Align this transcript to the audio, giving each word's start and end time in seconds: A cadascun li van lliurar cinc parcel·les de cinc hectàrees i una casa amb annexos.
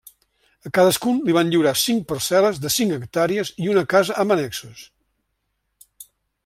A 0.69 0.69
cadascun 0.77 1.19
li 1.27 1.35
van 1.37 1.51
lliurar 1.55 1.73
cinc 1.81 2.01
parcel·les 2.13 2.57
de 2.65 2.73
cinc 2.79 2.97
hectàrees 2.97 3.53
i 3.67 3.71
una 3.75 3.85
casa 3.93 4.19
amb 4.25 4.37
annexos. 4.37 4.85